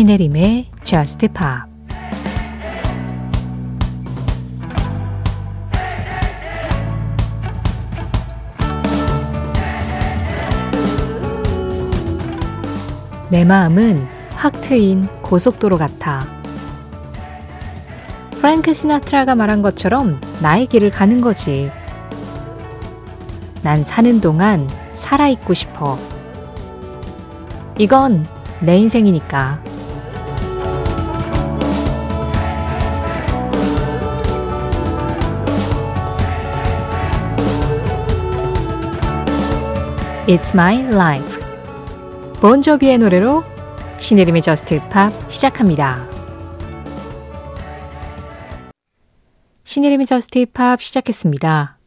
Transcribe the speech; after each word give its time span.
신혜림의 0.00 0.70
Just 0.82 1.28
Pop 1.28 1.44
내 13.28 13.44
마음은 13.44 14.06
확 14.30 14.58
트인 14.62 15.06
고속도로 15.20 15.76
같아. 15.76 16.26
프랭크 18.40 18.72
시나트라가 18.72 19.34
말한 19.34 19.60
것처럼 19.60 20.18
나의 20.40 20.64
길을 20.64 20.88
가는 20.88 21.20
거지. 21.20 21.70
난 23.62 23.84
사는 23.84 24.18
동안 24.22 24.66
살아있고 24.94 25.52
싶어. 25.52 25.98
이건 27.78 28.26
내 28.60 28.78
인생이니까. 28.78 29.69
It's 40.26 40.52
my 40.52 40.78
life. 40.80 41.40
본조비의 42.40 42.98
노래로 42.98 43.42
신혜림의 43.98 44.42
Just 44.42 44.80
Pop 44.90 45.12
시작합니다. 45.30 46.06
신혜림의 49.64 50.04
Just 50.04 50.44
Pop 50.52 50.82
시작했습니다. 50.82 51.78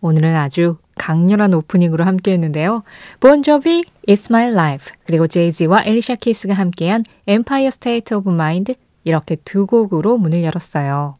오늘은 0.00 0.34
아주 0.34 0.78
강렬한 0.98 1.54
오프닝으로 1.54 2.04
함께 2.04 2.32
했는데요. 2.32 2.82
본조비, 3.20 3.84
It's 4.08 4.30
My 4.30 4.50
Life, 4.50 4.92
그리고 5.04 5.28
제이지와 5.28 5.84
엘리샤 5.84 6.16
키스가 6.16 6.54
함께한 6.54 7.04
Empire 7.28 7.68
State 7.68 8.16
of 8.16 8.28
Mind 8.28 8.74
이렇게 9.04 9.36
두 9.36 9.66
곡으로 9.66 10.18
문을 10.18 10.42
열었어요. 10.42 11.19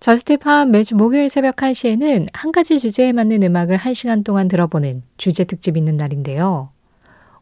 Just 0.00 0.39
Pop 0.39 0.68
매주 0.68 0.94
목요일 0.94 1.28
새벽 1.28 1.56
1시에는 1.56 2.28
한 2.32 2.52
가지 2.52 2.78
주제에 2.78 3.12
맞는 3.12 3.42
음악을 3.42 3.78
1시간 3.78 4.24
동안 4.24 4.46
들어보는 4.48 5.02
주제 5.16 5.44
특집 5.44 5.76
있는 5.76 5.96
날인데요. 5.96 6.70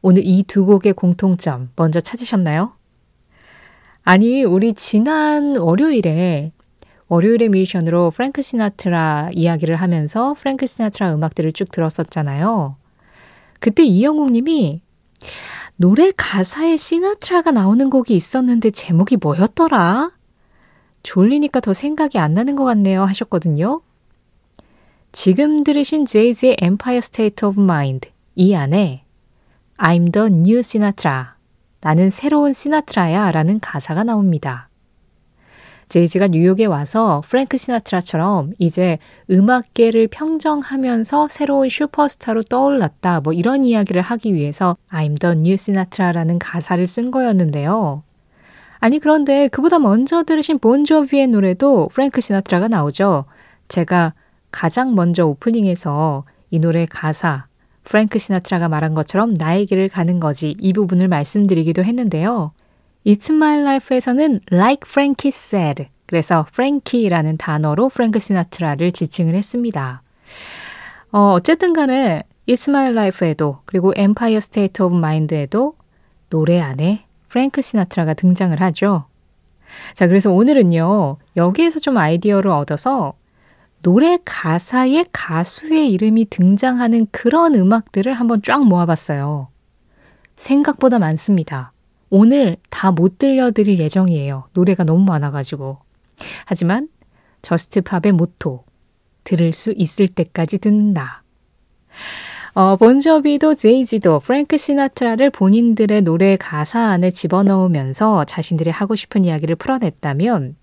오늘 0.03 0.23
이 0.25 0.45
두 0.45 0.65
곡의 0.67 0.93
공통점 0.93 1.71
먼저 1.77 2.01
찾으셨나요? 2.01 2.73
아니, 4.03 4.45
우리 4.45 4.75
지난 4.75 5.57
월요일에 5.57 6.53
월요일의 7.09 7.49
뮤지션으로 7.49 8.11
프랭크 8.11 8.43
시나트라 8.43 9.31
이야기를 9.33 9.77
하면서 9.77 10.35
프랭크 10.35 10.67
시나트라 10.67 11.15
음악들을 11.15 11.53
쭉 11.53 11.71
들었었잖아요. 11.71 12.77
그때 13.61 13.83
이영국 13.83 14.31
님이 14.31 14.83
노래 15.77 16.13
가사에 16.17 16.77
시나트라가 16.77 17.51
나오는 17.51 17.91
곡이 17.91 18.15
있었는데 18.15 18.71
제목이 18.71 19.17
뭐였더라? 19.17 20.13
졸리니까 21.05 21.61
더 21.61 21.73
생각이 21.73 22.19
안 22.19 22.35
나는 22.35 22.57
것 22.57 22.65
같네요 22.65 23.05
하셨거든요. 23.05 23.83
지금 25.13 25.63
들으신 25.63 26.07
제이즈의 26.07 26.57
Empire 26.61 26.99
State 26.99 27.47
of 27.47 27.61
Mind 27.61 28.11
이 28.35 28.57
안에 28.57 29.05
I'm 29.77 30.13
the 30.13 30.27
new 30.27 30.59
Sinatra 30.59 31.27
나는 31.81 32.11
새로운 32.11 32.53
시나트라야 32.53 33.31
라는 33.31 33.61
가사가 33.61 34.03
나옵니다. 34.03 34.69
제이지가 35.91 36.29
뉴욕에 36.29 36.65
와서 36.65 37.23
프랭크 37.27 37.59
시나트라처럼 37.59 38.55
이제 38.59 38.99
음악계를 39.31 40.09
평정하면서 40.09 41.29
새로운 41.29 41.69
슈퍼스타로 41.69 42.43
떠올랐다. 42.45 43.21
뭐 43.21 43.33
이런 43.33 43.65
이야기를 43.65 44.01
하기 44.03 44.35
위해서 44.35 44.77
I'm 44.91 45.21
the 45.21 45.37
new 45.37 45.55
Sinatra라는 45.55 46.39
가사를 46.39 46.85
쓴 46.87 47.11
거였는데요. 47.11 48.03
아니 48.85 48.99
그런데 48.99 49.49
그보다 49.49 49.79
먼저 49.79 50.25
들으신 50.25 50.59
본조비의 50.59 51.29
노래도 51.29 51.89
프랭크 51.89 52.21
시나트라가 52.21 52.69
나오죠. 52.69 53.25
제가 53.67 54.13
가장 54.51 54.95
먼저 54.95 55.25
오프닝에서 55.25 56.25
이 56.51 56.59
노래 56.59 56.85
가사 56.85 57.47
프랭크 57.85 58.19
시나트라가 58.19 58.69
말한 58.69 58.93
것처럼 58.93 59.33
나의 59.33 59.65
길을 59.65 59.89
가는 59.89 60.21
거지 60.21 60.55
이 60.61 60.75
부분을 60.75 61.09
말씀드리기도 61.09 61.83
했는데요. 61.83 62.53
It's 63.07 63.31
My 63.31 63.61
Life에서는 63.61 64.41
Like 64.53 64.83
Frankie 64.87 65.33
Said 65.35 65.87
그래서 66.05 66.45
프랭키라는 66.53 67.39
단어로 67.39 67.89
프랭크 67.89 68.19
시나트라를 68.19 68.93
지칭을 68.93 69.35
했습니다. 69.35 70.03
어, 71.11 71.33
어쨌든 71.33 71.73
간에 71.73 72.23
It's 72.47 72.69
My 72.69 72.91
Life에도 72.91 73.61
그리고 73.65 73.95
Empire 73.97 74.37
State 74.37 74.85
of 74.85 74.95
Mind에도 74.95 75.73
노래 76.29 76.61
안에 76.61 77.07
프랭크 77.35 77.63
시나트라가 77.63 78.15
등장을 78.15 78.61
하죠. 78.61 79.07
자, 79.95 80.07
그래서 80.07 80.31
오늘은요, 80.31 81.17
여기에서 81.37 81.81
좀 81.81 81.97
아이디어를 81.97 82.49
얻어서 82.49 83.15
노래 83.83 84.19
가사에 84.25 85.05
가수의 85.11 85.91
이름이 85.91 86.27
등장하는 86.27 87.09
그런 87.11 87.57
음악들을 87.57 88.15
한번 88.15 88.41
쫙 88.41 88.65
모아봤어요. 88.65 89.49
생각보다 90.37 91.01
많습니다. 91.01 91.73
오늘 92.09 92.57
다 92.71 92.93
못 92.93 93.19
들려드릴 93.19 93.81
예정이에요. 93.81 94.45
노래가 94.53 94.85
너무 94.85 95.05
많아가지고. 95.05 95.79
하지만 96.47 96.89
Just 97.43 97.74
Pop의 97.74 98.13
모토, 98.13 98.63
들을 99.25 99.53
수 99.53 99.75
있을 99.77 100.07
때까지 100.07 100.59
듣는다. 100.59 101.25
어, 102.55 102.77
본조비도 102.77 103.57
제이지도 103.57 104.21
프랭크 104.21 104.59
시나트라를 104.59 105.31
본인들의 105.31 106.03
노래 106.03 106.37
가사 106.37 106.79
안에 106.91 107.11
집어넣으면서 107.11 108.25
자신들이 108.25 108.71
하고 108.71 108.95
싶은 108.95 109.25
이야기를 109.25 109.57
풀어냈다면 109.57 110.55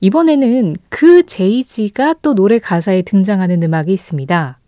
이번에는 0.00 0.76
그 0.88 1.26
제이지가 1.26 2.14
또 2.22 2.34
노래 2.34 2.58
가사에 2.58 3.02
등장하는 3.02 3.62
음악이 3.62 3.92
있습니다. 3.92 4.58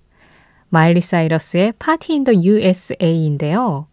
마일리 0.68 1.00
사이러스의 1.00 1.72
Party 1.78 2.12
in 2.14 2.24
the 2.24 2.34
USA인데요. 2.34 3.86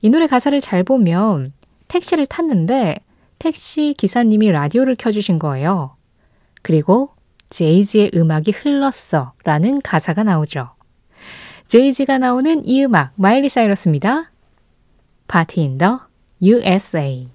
이 0.00 0.08
노래 0.10 0.28
가사를 0.28 0.60
잘 0.60 0.84
보면 0.84 1.52
택시를 1.88 2.26
탔는데 2.26 2.98
택시 3.40 3.94
기사님이 3.98 4.52
라디오를 4.52 4.94
켜주신 4.96 5.40
거예요. 5.40 5.96
그리고 6.62 7.10
제이지의 7.50 8.12
음악이 8.14 8.52
흘렀어 8.52 9.32
라는 9.42 9.80
가사가 9.80 10.22
나오죠. 10.22 10.75
제이지가 11.68 12.18
나오는 12.18 12.64
이 12.64 12.84
음악 12.84 13.12
마일리 13.16 13.48
사이러스입니다. 13.48 14.30
Party 15.26 15.62
in 15.62 15.78
the 15.78 16.06
USA 16.40 17.28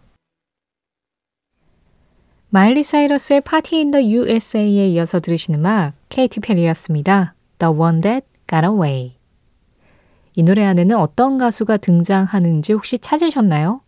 마일리 2.49 2.83
사이러스의 2.83 3.41
Party 3.41 3.79
in 3.81 3.91
the 3.91 4.01
USA에 4.01 4.87
이어서 4.89 5.19
들으신 5.19 5.55
음악 5.55 5.93
케이티 6.09 6.39
페리였습니다. 6.39 7.35
The 7.59 7.73
One 7.73 8.01
That 8.01 8.25
Got 8.49 8.65
Away 8.65 9.15
이 10.37 10.43
노래 10.43 10.63
안에는 10.63 10.95
어떤 10.95 11.37
가수가 11.37 11.77
등장하는지 11.77 12.71
혹시 12.71 12.99
찾으셨나요? 12.99 13.81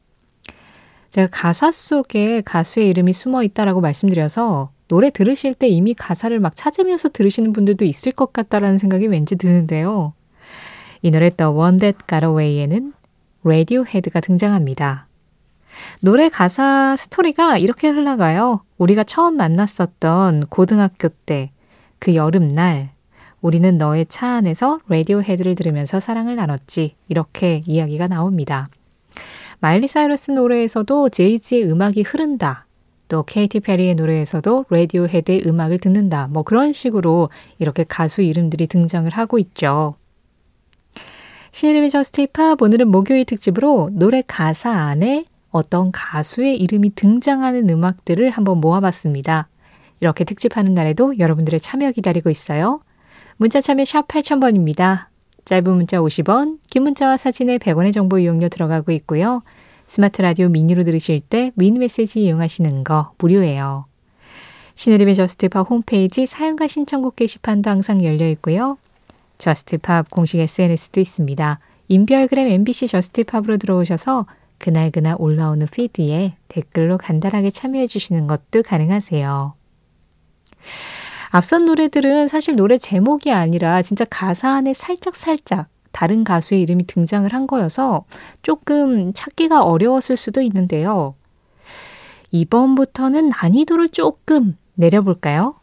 제가 1.11 1.29
가사 1.31 1.71
속에 1.71 2.41
가수의 2.41 2.89
이름이 2.89 3.13
숨어 3.13 3.43
있다라고 3.43 3.79
말씀드려서 3.79 4.71
노래 4.89 5.09
들으실 5.09 5.53
때 5.53 5.69
이미 5.69 5.93
가사를 5.93 6.37
막 6.41 6.53
찾으면서 6.55 7.09
들으시는 7.09 7.53
분들도 7.53 7.85
있을 7.85 8.11
것 8.11 8.33
같다라는 8.33 8.77
생각이 8.77 9.07
왠지 9.07 9.37
드는데요. 9.37 10.13
이 11.03 11.12
노래 11.12 11.30
That 11.30 12.00
Got 12.09 12.25
Away에는 12.25 12.94
Radiohead가 13.44 14.19
등장합니다. 14.22 15.06
노래 16.02 16.30
가사 16.30 16.96
스토리가 16.97 17.59
이렇게 17.59 17.90
흘러가요. 17.90 18.64
우리가 18.80 19.03
처음 19.03 19.38
만났었던 19.38 20.47
고등학교 20.47 21.09
때 21.09 21.52
그 22.03 22.16
여름날 22.16 22.90
우리는 23.40 23.78
너의 23.78 24.08
차 24.09 24.28
안에서 24.28 24.82
Radiohead를 24.90 25.55
들으면서 25.55 26.02
사랑을 26.02 26.35
나눴지. 26.35 26.96
이렇게 27.08 27.61
이야기가 27.66 28.09
나옵니다. 28.09 28.67
마일리 29.61 29.88
사이러스 29.88 30.32
노래에서도 30.32 31.08
제이지의 31.08 31.72
음악이 31.72 32.02
흐른다. 32.02 32.66
또 33.08 33.23
케이티 33.23 33.61
페리의 33.61 33.96
노래에서도 33.96 34.66
Radiohead의 34.70 35.43
음악을 35.47 35.78
듣는다. 35.78 36.28
뭐 36.28 36.44
그런 36.44 36.73
식으로 36.73 37.29
이렇게 37.58 37.85
가수 37.85 38.22
이름들이 38.22 38.67
등장을 38.67 39.09
하고 39.09 39.40
있죠. 39.40 39.96
신혜림의 41.53 41.91
Just 41.91 42.25
Pop 42.34 42.59
오늘은 42.64 42.88
목요일 42.88 43.26
특집으로 43.26 43.91
노래 43.91 44.23
가사 44.26 44.72
안에 44.72 45.26
어떤 45.52 45.91
가수의 45.91 46.58
이름이 46.58 46.96
등장하는 46.96 47.70
음악들을 47.70 48.32
한번 48.32 48.59
모아봤습니다. 48.59 49.47
이렇게 50.00 50.23
특집하는 50.23 50.73
날에도 50.73 51.20
여러분들의 51.20 51.59
참여 51.59 51.91
기다리고 51.91 52.32
있어요. 52.32 52.82
문자 53.38 53.61
참여 53.61 53.85
샵 53.85 54.08
8000번입니다. 54.08 55.05
짧은 55.46 55.72
문자 55.76 56.00
50원, 56.00 56.58
긴 56.72 56.84
문자와 56.84 57.17
사진에 57.17 57.59
100원의 57.59 57.94
정보 57.94 58.17
이용료 58.17 58.49
들어가고 58.49 58.91
있고요. 58.91 59.44
스마트 59.85 60.23
라디오 60.23 60.49
미니로 60.49 60.84
들으실 60.84 61.22
때 61.22 61.52
미니 61.53 61.78
메시지 61.78 62.23
이용하시는 62.23 62.84
거 62.84 63.11
무료예요. 63.20 63.85
신혜림의 64.73 65.14
Just 65.14 65.46
Pop 65.46 65.70
홈페이지 65.70 66.26
사연과 66.26 66.66
신청곡 66.66 67.16
게시판도 67.16 67.70
항상 67.70 68.03
열려 68.03 68.28
있고요. 68.29 68.79
Just 69.43 69.81
Pop 69.81 70.09
공식 70.09 70.40
SNS도 70.40 71.01
있습니다. 71.01 71.59
인별그램 71.90 72.47
MBC 72.47 72.87
Just 72.87 73.13
Pop으로 73.13 73.58
들어오셔서 73.57 74.25
그날그날 74.57 75.17
올라오는 75.19 75.67
피드에 75.67 76.37
댓글로 76.47 76.97
간단하게 76.97 77.51
참여해 77.51 77.87
주시는 77.87 78.28
것도 78.28 78.63
가능하세요. 78.66 79.53
앞선 81.31 81.66
노래들은 81.66 82.29
사실 82.29 82.55
노래 82.55 82.78
제목이 82.78 83.34
아니라 83.34 83.81
진짜 83.81 84.05
가사 84.05 84.51
안에 84.51 84.73
살짝살짝 84.73 85.67
다른 85.91 86.23
가수의 86.23 86.61
이름이 86.61 86.87
등장을 86.87 87.31
한 87.34 87.46
거여서 87.46 88.05
조금 88.43 89.11
찾기가 89.11 89.63
어려웠을 89.63 90.16
수도 90.16 90.41
있는데요. 90.41 91.16
이번부터는 92.31 93.29
난이도를 93.29 93.89
조금 93.89 94.57
내려볼까요? 94.75 95.55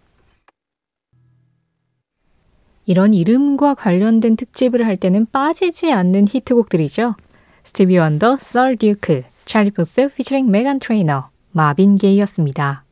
이런 2.91 3.15
이름과 3.15 3.75
관련된 3.75 4.35
특집을 4.35 4.85
할 4.85 4.97
때는 4.97 5.27
빠지지 5.31 5.93
않는 5.93 6.27
히트곡들이죠. 6.29 7.15
스티비 7.63 7.97
원더, 7.97 8.39
Sir 8.41 8.75
Duke, 8.77 9.23
찰리 9.45 9.71
푸스 9.71 10.09
피처링 10.13 10.51
메간 10.51 10.81
트레이너, 10.81 11.29
마빈 11.53 11.95
게이였습니다. 11.95 12.83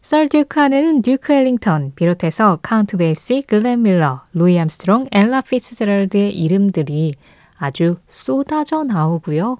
Sir 0.00 0.28
Duke 0.28 0.60
안에는 0.60 1.02
듀크 1.02 1.32
엘링턴 1.32 1.92
비롯해서 1.94 2.58
카운트 2.62 2.96
베이시, 2.96 3.44
글렌 3.46 3.82
밀러, 3.82 4.22
루이 4.32 4.58
암스트롱, 4.58 5.06
엘라 5.12 5.40
피츠제럴드의 5.42 6.36
이름들이 6.36 7.14
아주 7.58 7.98
쏟아져 8.08 8.82
나오고요. 8.82 9.58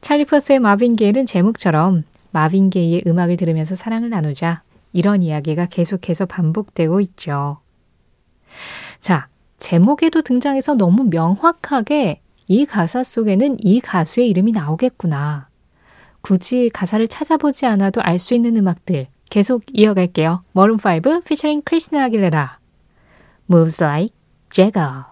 찰리 0.00 0.24
푸스의 0.24 0.60
마빈 0.60 0.94
게이는 0.94 1.26
제목처럼 1.26 2.04
마빈 2.30 2.70
게이의 2.70 3.02
음악을 3.04 3.36
들으면서 3.36 3.74
사랑을 3.74 4.10
나누자 4.10 4.62
이런 4.92 5.24
이야기가 5.24 5.66
계속해서 5.66 6.26
반복되고 6.26 7.00
있죠. 7.00 7.58
자, 9.00 9.28
제목에도 9.58 10.22
등장해서 10.22 10.74
너무 10.74 11.04
명확하게 11.04 12.20
이 12.48 12.66
가사 12.66 13.04
속에는 13.04 13.58
이 13.60 13.80
가수의 13.80 14.28
이름이 14.28 14.52
나오겠구나. 14.52 15.48
굳이 16.22 16.68
가사를 16.72 17.06
찾아보지 17.08 17.66
않아도 17.66 18.00
알 18.02 18.18
수 18.18 18.34
있는 18.34 18.56
음악들 18.56 19.06
계속 19.30 19.62
이어갈게요. 19.72 20.42
Maroon 20.54 21.24
5 21.24 21.28
featuring 21.28 21.62
크리스티나 21.64 22.04
아길레라 22.04 22.58
Moves 23.50 23.82
Like 23.82 24.14
Jagger 24.50 25.04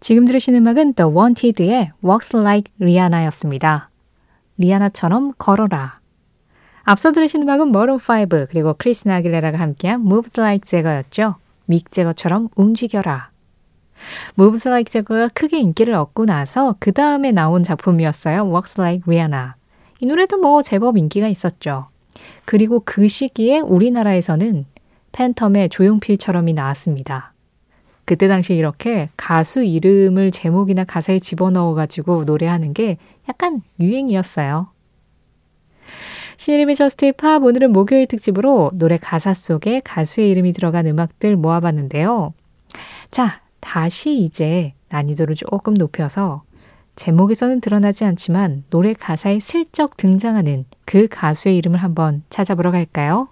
지금 0.00 0.26
들으신 0.26 0.54
음악은 0.54 0.94
The 0.94 1.10
Wanted의 1.10 1.92
Walks 2.04 2.36
Like 2.36 2.72
Rihanna였습니다. 2.80 3.90
리아나처럼 4.58 5.32
걸어라. 5.38 5.97
앞서 6.90 7.12
들으신 7.12 7.42
음악은 7.42 7.70
Maroon 7.70 8.35
5 8.35 8.46
그리고 8.48 8.72
크리스티나 8.72 9.16
아길레라가 9.16 9.58
함께한 9.58 10.00
Moves 10.00 10.40
Like 10.40 10.64
Jagger였죠. 10.64 11.34
믹 11.66 11.90
재거처럼 11.90 12.48
움직여라. 12.56 13.28
Moves 14.38 14.66
Like 14.66 14.90
Jagger가 14.90 15.28
크게 15.34 15.60
인기를 15.60 15.92
얻고 15.92 16.24
나서 16.24 16.76
그 16.78 16.92
다음에 16.92 17.30
나온 17.30 17.62
작품이었어요. 17.62 18.44
Walks 18.44 18.80
Like 18.80 19.02
Rihanna. 19.06 19.50
이 20.00 20.06
노래도 20.06 20.38
뭐 20.38 20.62
제법 20.62 20.96
인기가 20.96 21.28
있었죠. 21.28 21.88
그리고 22.46 22.80
그 22.82 23.06
시기에 23.06 23.60
우리나라에서는 23.60 24.64
팬텀의 25.12 25.70
조용필처럼이 25.70 26.54
나왔습니다. 26.54 27.34
그때 28.06 28.28
당시 28.28 28.54
이렇게 28.54 29.10
가수 29.18 29.62
이름을 29.62 30.30
제목이나 30.30 30.84
가사에 30.84 31.18
집어넣어가지고 31.18 32.24
노래하는 32.24 32.72
게 32.72 32.96
약간 33.28 33.60
유행이었어요. 33.78 34.68
신혜림의 36.38 36.76
Just 36.76 37.12
Pop 37.14 37.42
오늘은 37.42 37.72
목요일 37.72 38.06
특집으로 38.06 38.70
노래 38.74 38.96
가사 38.96 39.34
속에 39.34 39.80
가수의 39.80 40.30
이름이 40.30 40.52
들어간 40.52 40.86
음악들 40.86 41.36
모아봤는데요. 41.36 42.32
자, 43.10 43.42
다시 43.58 44.20
이제 44.20 44.72
난이도를 44.88 45.34
조금 45.34 45.74
높여서 45.74 46.44
제목에서는 46.94 47.60
드러나지 47.60 48.04
않지만 48.04 48.62
노래 48.70 48.92
가사에 48.92 49.40
슬쩍 49.40 49.96
등장하는 49.96 50.64
그 50.84 51.08
가수의 51.10 51.56
이름을 51.56 51.82
한번 51.82 52.22
찾아보러 52.30 52.70
갈까요? 52.70 53.28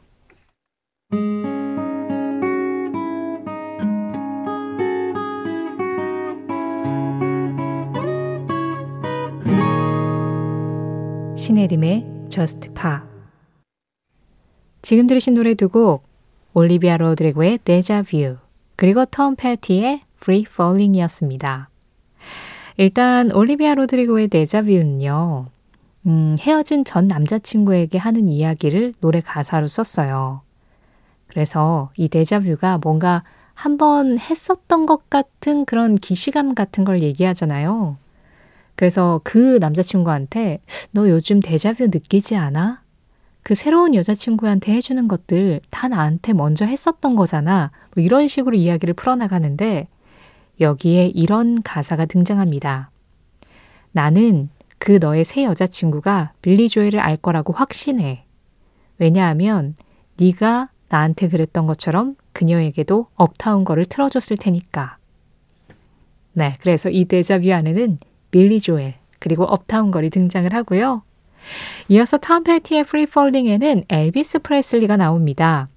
신혜림의 11.37 12.16
Just 12.37 12.69
Pa 12.75 12.99
지금 14.83 15.07
들으신 15.07 15.33
노래 15.35 15.55
두 15.55 15.69
곡 15.69 16.05
올리비아 16.53 16.99
로드리고의 16.99 17.61
Vu 18.07 18.37
그리고 18.77 19.07
톰 19.07 19.37
패티의 19.37 20.03
Free 20.19 20.45
Falling이었습니다. 20.47 21.71
일단 22.77 23.33
올리비아 23.33 23.75
로드리고의 23.75 24.29
데자뷰는요. 24.29 25.47
음, 26.07 26.37
헤어진 26.39 26.85
전 26.85 27.09
남자친구에게 27.09 27.97
하는 27.97 28.29
이야기를 28.29 28.93
노래 29.01 29.23
가사로 29.23 29.67
썼어요. 29.67 30.43
그래서 31.29 31.91
이 31.97 32.09
데자뷰가 32.09 32.81
뭔가 32.83 33.25
한번 33.55 34.19
했었던 34.19 34.85
것 34.85 35.09
같은 35.09 35.65
그런 35.65 35.95
기시감 35.95 36.55
같은 36.55 36.85
걸 36.85 37.03
얘기하잖아요. 37.03 37.97
그래서 38.77 39.21
그 39.25 39.59
남자친구한테 39.61 40.61
너 40.93 41.09
요즘 41.09 41.41
데자뷰 41.41 41.87
느끼지 41.87 42.37
않아? 42.37 42.83
그 43.43 43.55
새로운 43.55 43.95
여자친구한테 43.95 44.73
해주는 44.73 45.09
것들 45.09 45.61
다 45.71 45.89
나한테 45.89 46.33
먼저 46.33 46.65
했었던 46.65 47.17
거잖아. 47.17 47.71
뭐 47.95 48.05
이런 48.05 48.29
식으로 48.29 48.57
이야기를 48.57 48.95
풀어나가는데 48.95 49.89
여기에 50.61 51.13
이런 51.15 51.63
가사가 51.63 52.07
등장합니다. 52.07 52.91
나는 53.93 54.51
그 54.79 54.99
너의 55.01 55.25
새 55.25 55.45
여자친구가 55.45 56.33
빌리 56.43 56.69
조엘을 56.69 57.01
알 57.01 57.17
거라고 57.17 57.53
확신해. 57.53 58.25
왜냐하면 58.99 59.75
네가 60.19 60.71
나한테 60.89 61.29
그랬던 61.29 61.67
것처럼 61.67 62.17
그녀에게도 62.33 63.07
업타운 63.15 63.65
거를 63.65 63.85
틀어줬을 63.85 64.37
테니까. 64.37 64.99
네, 66.33 66.55
그래서 66.61 66.91
이 66.91 67.05
데자뷰 67.05 67.53
안에는 67.53 67.99
빌리 68.37 68.61
조엘 68.61 68.93
그리고 69.19 69.45
Uptown 69.45 69.91
Girl이 69.91 70.11
등장을 70.11 70.53
하고요. 70.53 71.03
이어서 71.89 72.19
탐 72.19 72.45
페티의 72.45 72.85
Free 72.85 73.07
Falling에는 73.07 73.85
엘비스 73.89 74.41
프레슬리가 74.41 74.99
나옵니다. 74.99 75.69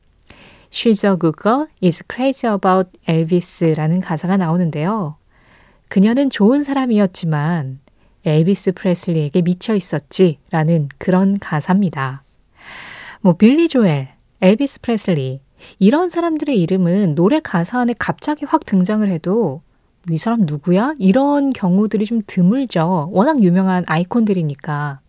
She's 0.69 1.09
a 1.09 1.17
good 1.17 1.37
girl, 1.41 1.67
is 1.81 2.03
crazy 2.11 2.53
about 2.53 2.89
Elvis라는 3.07 4.01
가사가 4.01 4.35
나오는데요. 4.35 5.15
그녀는 5.87 6.29
좋은 6.29 6.63
사람이었지만 6.63 7.79
엘비스 8.25 8.73
프레슬리에게 8.73 9.41
미쳐 9.41 9.73
있었지라는 9.73 10.89
그런 10.97 11.39
가사입니다. 11.39 12.23
뭐 13.21 13.37
빌리 13.37 13.69
조엘, 13.69 14.09
엘비스 14.41 14.81
프레슬리 14.81 15.39
이런 15.79 16.09
사람들의 16.09 16.59
이름은 16.59 17.15
노래 17.15 17.39
가사 17.39 17.79
안에 17.79 17.95
갑자기 17.97 18.43
확 18.43 18.65
등장을 18.65 19.09
해도 19.09 19.61
이 20.09 20.17
사람 20.17 20.41
누구야? 20.41 20.95
이런 20.97 21.51
경우들이 21.51 22.05
좀 22.05 22.21
드물죠. 22.25 23.09
워낙 23.11 23.43
유명한 23.43 23.83
아이콘들이니까. 23.87 24.99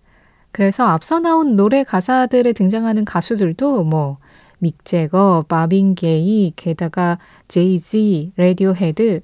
그래서 0.53 0.85
앞서 0.87 1.21
나온 1.21 1.55
노래 1.57 1.85
가사들에 1.85 2.53
등장하는 2.53 3.05
가수들도 3.05 3.85
뭐 3.85 4.19
믹 4.59 4.85
재거, 4.85 5.47
마빈 5.49 5.95
게이, 5.95 6.53
게다가 6.57 7.19
제이지, 7.49 8.33
레디오헤드 8.37 9.21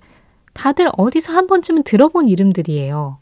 다들 0.55 0.89
어디서 0.97 1.33
한 1.33 1.47
번쯤은 1.47 1.83
들어본 1.83 2.29
이름들이에요. 2.29 3.19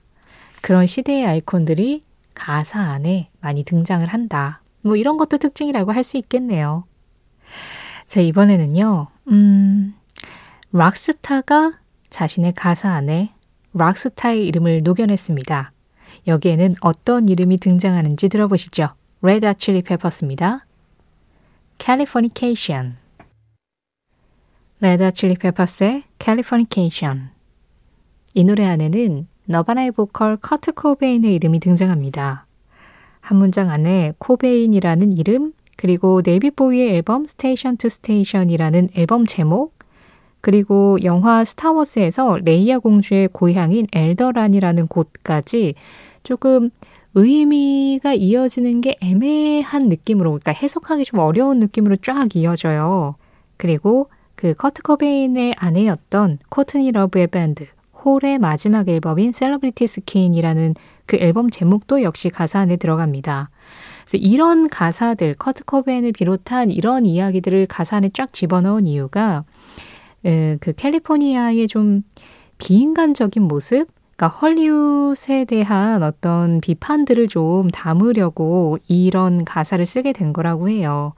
그런 0.62 0.86
시대의 0.86 1.26
아이콘들이 1.26 2.04
가사 2.34 2.80
안에 2.80 3.30
많이 3.40 3.64
등장을 3.64 4.06
한다. 4.06 4.60
뭐 4.82 4.96
이런 4.96 5.16
것도 5.16 5.38
특징이라고 5.38 5.92
할 5.92 6.04
수 6.04 6.16
있겠네요. 6.18 6.84
자, 8.06 8.20
이번에는요, 8.20 9.08
음, 9.28 9.94
락스타가 10.72 11.72
자신의 12.14 12.52
가사 12.52 12.92
안에 12.92 13.32
락스타의 13.72 14.46
이름을 14.46 14.82
녹여냈습니다. 14.84 15.72
여기에는 16.28 16.76
어떤 16.80 17.28
이름이 17.28 17.56
등장하는지 17.56 18.28
들어보시죠. 18.28 18.90
Red 19.20 19.32
Hot 19.32 19.44
Chili 19.44 19.82
Peppers입니다. 19.82 20.64
Californication 21.80 22.94
Red 24.78 24.94
Hot 24.94 25.10
Chili 25.10 25.34
Peppers의 25.34 26.04
Californication 26.22 27.30
이 28.34 28.44
노래 28.44 28.64
안에는 28.64 29.26
Nirvana의 29.46 29.90
보컬 29.90 30.36
커트 30.36 30.70
코베인의 30.70 31.34
이름이 31.34 31.58
등장합니다. 31.58 32.46
한 33.22 33.38
문장 33.38 33.70
안에 33.70 34.12
코베인이라는 34.18 35.18
이름 35.18 35.52
그리고 35.76 36.22
데이비드 36.24 36.52
보위의 36.52 36.94
앨범 36.94 37.26
Station 37.26 37.76
to 37.76 37.88
Station이라는 37.88 38.90
앨범 38.94 39.26
제목 39.26 39.74
그리고 40.44 40.98
영화 41.04 41.42
스타워즈에서 41.42 42.36
레이아 42.44 42.78
공주의 42.80 43.28
고향인 43.28 43.86
앨더란이라는 43.94 44.88
곳까지 44.88 45.72
조금 46.22 46.68
의미가 47.14 48.12
이어지는 48.12 48.82
게 48.82 48.94
애매한 49.00 49.88
느낌으로, 49.88 50.32
그러니까 50.32 50.52
해석하기 50.52 51.06
좀 51.06 51.20
어려운 51.20 51.60
느낌으로 51.60 51.96
쫙 51.96 52.36
이어져요. 52.36 53.14
그리고 53.56 54.10
그 54.34 54.52
커트 54.52 54.82
코베인의 54.82 55.54
아내였던 55.56 56.40
코트니 56.50 56.92
러브의 56.92 57.28
밴드 57.28 57.64
Hole의 58.04 58.38
마지막 58.38 58.86
앨범인 58.86 59.32
Celebrity 59.32 59.86
Skin이라는 59.86 60.74
그 61.06 61.16
앨범 61.16 61.48
제목도 61.48 62.02
역시 62.02 62.28
가사 62.28 62.58
안에 62.58 62.76
들어갑니다. 62.76 63.48
그래서 64.04 64.18
이런 64.18 64.68
가사들, 64.68 65.36
커트 65.36 65.64
코베인을 65.64 66.12
비롯한 66.12 66.70
이런 66.70 67.06
이야기들을 67.06 67.64
가사 67.64 67.96
안에 67.96 68.10
쫙 68.12 68.30
집어넣은 68.34 68.84
이유가 68.84 69.44
그 70.24 70.72
캘리포니아의 70.76 71.68
좀 71.68 72.02
비인간적인 72.58 73.42
모습, 73.42 73.88
그러니까 74.16 74.28
헐리우드에 74.38 75.44
대한 75.44 76.02
어떤 76.02 76.60
비판들을 76.60 77.28
좀 77.28 77.68
담으려고 77.70 78.78
이런 78.88 79.44
가사를 79.44 79.84
쓰게 79.84 80.12
된 80.12 80.32
거라고 80.32 80.68
해요. 80.68 81.12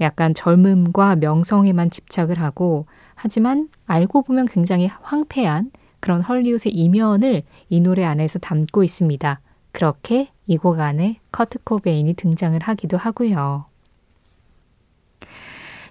약간 0.00 0.32
젊음과 0.34 1.16
명성에만 1.16 1.90
집착을 1.90 2.40
하고 2.40 2.86
하지만 3.14 3.68
알고 3.86 4.22
보면 4.22 4.46
굉장히 4.46 4.86
황폐한 5.02 5.70
그런 6.00 6.20
헐리우드의 6.22 6.72
이면을 6.74 7.42
이 7.68 7.80
노래 7.80 8.04
안에서 8.04 8.38
담고 8.38 8.82
있습니다. 8.84 9.40
그렇게 9.72 10.30
이 10.46 10.56
곡 10.56 10.80
안에 10.80 11.18
커트 11.30 11.58
코베인이 11.64 12.14
등장을 12.14 12.58
하기도 12.62 12.96
하고요. 12.96 13.67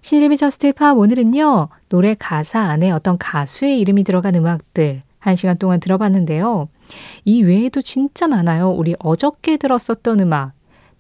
신혜림의 0.07 0.37
JUST 0.37 0.71
POP 0.71 0.97
오늘은요. 0.97 1.67
노래 1.89 2.15
가사 2.17 2.61
안에 2.61 2.91
어떤 2.91 3.17
가수의 3.17 3.77
이름이 3.81 4.05
들어간 4.05 4.35
음악들 4.35 5.01
한 5.19 5.35
시간 5.35 5.57
동안 5.57 5.81
들어봤는데요. 5.81 6.69
이 7.25 7.43
외에도 7.43 7.81
진짜 7.81 8.25
많아요. 8.25 8.69
우리 8.69 8.95
어저께 8.99 9.57
들었었던 9.57 10.21
음악. 10.21 10.53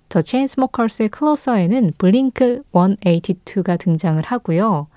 The 0.09 0.21
Chainsmokers의 0.21 1.07
Closer에는 1.07 1.93
Blink 1.97 2.63
182가 2.73 3.79
등장을 3.79 4.21
하고요. 4.21 4.87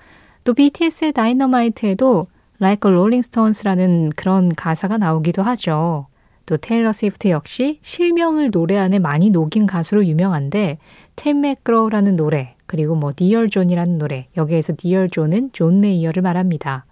또 0.43 0.53
BTS의 0.55 1.13
다이너마이트에도 1.13 2.27
Like 2.59 2.91
a 2.91 2.93
Rolling 2.93 3.25
Stones라는 3.25 4.09
그런 4.17 4.53
가사가 4.53 4.97
나오기도 4.97 5.41
하죠. 5.41 6.07
또 6.45 6.57
테일러 6.57 6.91
스위프트 6.91 7.29
역시 7.29 7.79
실명을 7.81 8.51
노래 8.51 8.75
안에 8.75 8.99
많이 8.99 9.29
녹인 9.29 9.65
가수로 9.65 10.05
유명한데 10.05 10.79
Tim 11.15 11.39
McGraw라는 11.39 12.17
노래 12.17 12.55
그리고 12.71 12.95
뭐 12.95 13.11
Dear 13.13 13.49
John이라는 13.49 13.97
노래 13.97 14.27
여기에서 14.37 14.71
Dear 14.77 15.09
John은 15.09 15.49
존 15.51 15.81
메이어를 15.81 16.23
말합니다. 16.23 16.85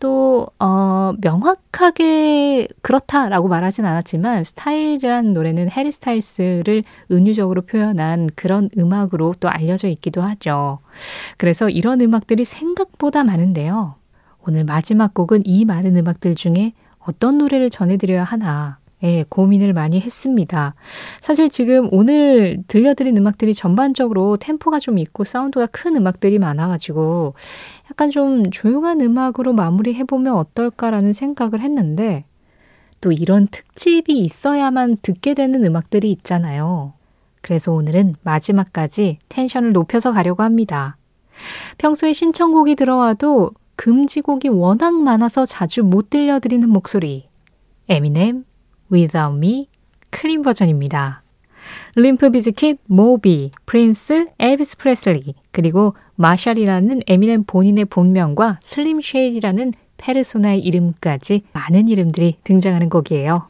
또, 0.00 0.48
어, 0.58 1.12
명확하게 1.22 2.66
그렇다라고 2.82 3.46
말하진 3.46 3.84
않았지만, 3.84 4.42
스타일이라는 4.42 5.32
노래는 5.32 5.70
해리 5.70 5.92
스타일스를 5.92 6.82
은유적으로 7.12 7.62
표현한 7.62 8.30
그런 8.34 8.68
음악으로 8.76 9.36
또 9.38 9.48
알려져 9.48 9.86
있기도 9.86 10.20
하죠. 10.20 10.80
그래서 11.38 11.70
이런 11.70 12.00
음악들이 12.00 12.44
생각보다 12.44 13.22
많은데요. 13.22 13.94
오늘 14.44 14.64
마지막 14.64 15.14
곡은 15.14 15.42
이 15.44 15.64
많은 15.64 15.96
음악들 15.96 16.34
중에 16.34 16.72
어떤 16.98 17.38
노래를 17.38 17.70
전해드려야 17.70 18.24
하나, 18.24 18.78
예, 19.04 19.24
고민을 19.28 19.74
많이 19.74 20.00
했습니다. 20.00 20.74
사실 21.20 21.50
지금 21.50 21.88
오늘 21.92 22.56
들려드린 22.66 23.16
음악들이 23.18 23.52
전반적으로 23.52 24.38
템포가 24.38 24.78
좀 24.80 24.98
있고 24.98 25.24
사운드가 25.24 25.66
큰 25.66 25.94
음악들이 25.96 26.38
많아가지고 26.38 27.34
약간 27.90 28.10
좀 28.10 28.50
조용한 28.50 29.02
음악으로 29.02 29.52
마무리해보면 29.52 30.34
어떨까라는 30.34 31.12
생각을 31.12 31.60
했는데 31.60 32.24
또 33.02 33.12
이런 33.12 33.46
특집이 33.46 34.18
있어야만 34.18 34.96
듣게 35.02 35.34
되는 35.34 35.62
음악들이 35.62 36.10
있잖아요. 36.10 36.94
그래서 37.42 37.72
오늘은 37.72 38.14
마지막까지 38.22 39.18
텐션을 39.28 39.74
높여서 39.74 40.12
가려고 40.12 40.42
합니다. 40.42 40.96
평소에 41.76 42.14
신청곡이 42.14 42.74
들어와도 42.76 43.50
금지곡이 43.76 44.48
워낙 44.48 44.94
많아서 44.94 45.44
자주 45.44 45.82
못 45.82 46.08
들려드리는 46.08 46.66
목소리. 46.70 47.28
에미넴, 47.90 48.46
Without 48.92 49.36
Me, 49.36 49.68
clean 50.10 50.42
버전입니다. 50.42 51.22
Limp 51.96 52.30
Bizkit, 52.30 52.78
모비, 52.86 53.50
프린스, 53.66 54.26
엘비스 54.38 54.76
프레슬리, 54.76 55.34
그리고 55.50 55.94
마샬이라는 56.16 57.02
에미넴 57.06 57.44
본인의 57.44 57.86
본명과 57.86 58.60
Slim 58.62 59.00
Shady라는 59.00 59.72
페르소나의 59.96 60.60
이름까지 60.60 61.42
많은 61.52 61.88
이름들이 61.88 62.36
등장하는 62.44 62.88
곡이에요. 62.88 63.48